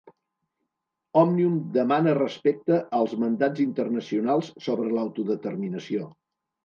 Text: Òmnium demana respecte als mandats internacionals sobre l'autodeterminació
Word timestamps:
Òmnium 1.23 1.59
demana 1.75 2.15
respecte 2.19 2.79
als 3.01 3.13
mandats 3.25 3.63
internacionals 3.67 4.51
sobre 4.69 4.93
l'autodeterminació 4.97 6.09